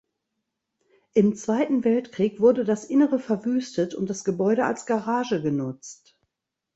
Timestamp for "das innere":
2.65-3.19